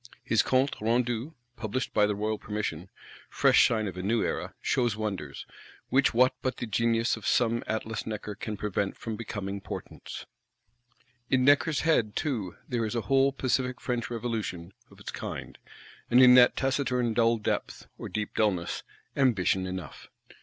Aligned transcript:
His 0.23 0.41
Compte 0.41 0.75
Rendu, 0.83 1.35
published 1.55 1.93
by 1.93 2.07
the 2.07 2.15
royal 2.15 2.39
permission, 2.39 2.89
fresh 3.29 3.67
sign 3.67 3.87
of 3.87 3.95
a 3.95 4.01
New 4.01 4.23
Era, 4.23 4.55
shows 4.59 4.95
wonders;—which 4.97 6.11
what 6.11 6.33
but 6.41 6.57
the 6.57 6.65
genius 6.65 7.15
of 7.15 7.27
some 7.27 7.63
Atlas 7.67 8.07
Necker 8.07 8.33
can 8.33 8.57
prevent 8.57 8.97
from 8.97 9.15
becoming 9.15 9.61
portents? 9.61 10.25
In 11.29 11.45
Necker's 11.45 11.81
head 11.81 12.15
too 12.15 12.55
there 12.67 12.83
is 12.83 12.95
a 12.95 13.01
whole 13.01 13.31
pacific 13.31 13.79
French 13.79 14.09
Revolution, 14.09 14.73
of 14.89 14.99
its 14.99 15.11
kind; 15.11 15.59
and 16.09 16.19
in 16.19 16.33
that 16.33 16.55
taciturn 16.55 17.13
dull 17.13 17.37
depth, 17.37 17.85
or 17.99 18.09
deep 18.09 18.33
dulness, 18.33 18.81
ambition 19.15 19.67
enough. 19.67 20.07